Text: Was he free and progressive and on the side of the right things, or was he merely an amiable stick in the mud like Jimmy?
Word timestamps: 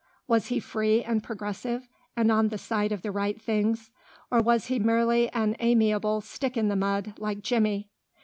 Was 0.27 0.47
he 0.47 0.59
free 0.59 1.03
and 1.03 1.23
progressive 1.23 1.87
and 2.17 2.31
on 2.31 2.47
the 2.47 2.57
side 2.57 2.91
of 2.91 3.03
the 3.03 3.11
right 3.11 3.39
things, 3.39 3.91
or 4.31 4.41
was 4.41 4.65
he 4.65 4.79
merely 4.79 5.29
an 5.31 5.55
amiable 5.59 6.21
stick 6.21 6.57
in 6.57 6.69
the 6.69 6.75
mud 6.75 7.13
like 7.19 7.43
Jimmy? 7.43 7.87